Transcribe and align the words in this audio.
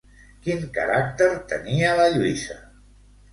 Quin 0.45 0.63
caràcter 0.77 1.27
tenia 1.51 1.93
la 2.01 2.09
Lluïsa? 2.15 2.59